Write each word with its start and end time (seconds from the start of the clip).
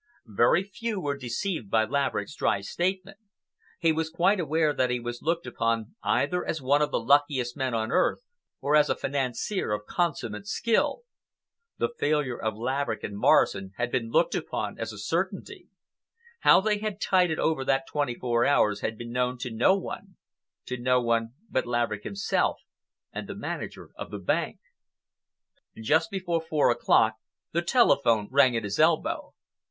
Very 0.25 0.63
few 0.63 0.99
were 0.99 1.15
deceived 1.15 1.69
by 1.69 1.85
Laverick's 1.85 2.33
dry 2.33 2.61
statement. 2.61 3.19
He 3.77 3.91
was 3.91 4.09
quite 4.09 4.39
aware 4.39 4.73
that 4.73 4.89
he 4.89 4.99
was 4.99 5.21
looked 5.21 5.45
upon 5.45 5.93
either 6.01 6.43
as 6.43 6.59
one 6.59 6.81
of 6.81 6.89
the 6.89 6.99
luckiest 6.99 7.55
men 7.55 7.75
on 7.75 7.91
earth, 7.91 8.21
or 8.61 8.75
as 8.75 8.89
a 8.89 8.95
financier 8.95 9.71
of 9.71 9.85
consummate 9.85 10.47
skill. 10.47 11.03
The 11.77 11.93
failure 11.99 12.41
of 12.41 12.55
Laverick 12.57 13.01
& 13.11 13.11
Morrison 13.11 13.73
had 13.77 13.91
been 13.91 14.09
looked 14.09 14.33
upon 14.33 14.79
as 14.79 14.91
a 14.91 14.97
certainty. 14.97 15.67
How 16.39 16.61
they 16.61 16.79
had 16.79 16.99
tided 16.99 17.37
over 17.37 17.63
that 17.63 17.85
twenty 17.87 18.15
four 18.15 18.43
hours 18.43 18.81
had 18.81 18.97
been 18.97 19.11
known 19.11 19.37
to 19.37 19.51
no 19.51 19.77
one—to 19.77 20.77
no 20.79 20.99
one 20.99 21.33
but 21.47 21.67
Laverick 21.67 22.01
himself 22.05 22.59
and 23.13 23.27
the 23.27 23.35
manager 23.35 23.91
of 23.95 24.11
his 24.11 24.23
bank. 24.23 24.57
Just 25.79 26.09
before 26.09 26.41
four 26.41 26.71
o'clock, 26.71 27.17
the 27.51 27.61
telephone 27.61 28.27
rang 28.31 28.57
at 28.57 28.63
his 28.63 28.79
elbow. 28.79 29.35